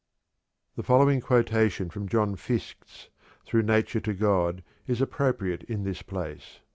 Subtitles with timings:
[0.77, 3.09] The following quotation from John Fiske's
[3.45, 6.61] "Through Nature to God" is appropriate in this place.